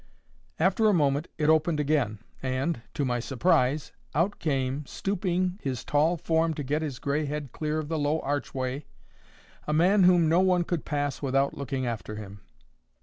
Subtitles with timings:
[0.57, 6.17] After a moment it opened again, and, to my surprise, out came, stooping his tall
[6.17, 8.87] form to get his gray head clear of the low archway,
[9.67, 12.41] a man whom no one could pass without looking after him.